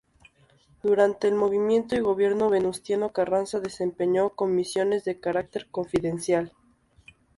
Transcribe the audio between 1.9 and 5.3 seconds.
y gobierno de Venustiano Carranza desempeñó comisiones de